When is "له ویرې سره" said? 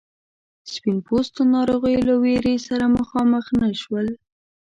2.09-2.85